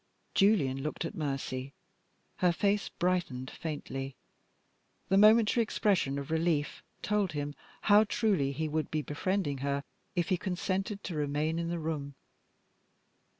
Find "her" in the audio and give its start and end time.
2.37-2.51, 9.59-9.83